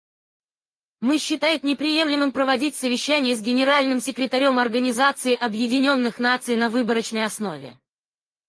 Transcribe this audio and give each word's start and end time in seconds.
Мы 1.01 1.19
считает 1.19 1.63
неприемлемым 1.63 2.31
проводить 2.31 2.73
совещания 2.75 3.35
с 3.35 3.39
Генеральным 3.39 4.01
секретарем 4.01 4.57
Организации 4.57 5.35
Объединенных 5.35 6.17
Наций 6.17 6.55
на 6.55 6.71
выборочной 6.71 7.23
основе. 7.25 7.77